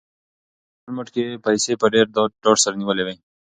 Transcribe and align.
ده 0.03 0.05
په 0.05 0.79
خپل 0.81 0.91
موټ 0.97 1.07
کې 1.13 1.25
پیسې 1.45 1.73
په 1.81 1.85
ډېر 1.93 2.05
ډاډ 2.15 2.55
سره 2.63 2.79
نیولې 2.81 3.03
وې. 3.05 3.15